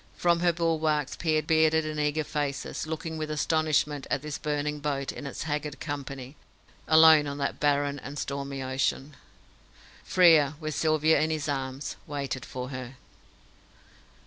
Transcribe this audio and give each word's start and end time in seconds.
From 0.17 0.39
her 0.39 0.51
bulwarks 0.51 1.15
peered 1.15 1.45
bearded 1.45 1.85
and 1.85 1.99
eager 1.99 2.23
faces, 2.23 2.87
looking 2.87 3.19
with 3.19 3.29
astonishment 3.29 4.07
at 4.09 4.23
this 4.23 4.39
burning 4.39 4.79
boat 4.79 5.11
and 5.11 5.27
its 5.27 5.43
haggard 5.43 5.79
company, 5.79 6.35
alone 6.87 7.27
on 7.27 7.37
that 7.37 7.59
barren 7.59 7.99
and 7.99 8.17
stormy 8.17 8.63
ocean. 8.63 9.15
Frere, 10.03 10.55
with 10.59 10.73
Sylvia 10.73 11.19
in 11.21 11.29
his 11.29 11.47
arms, 11.47 11.97
waited 12.07 12.45
for 12.45 12.69
her. 12.69 12.95